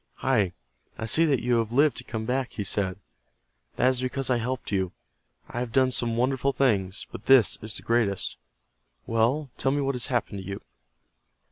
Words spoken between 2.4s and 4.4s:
he said. "That is because I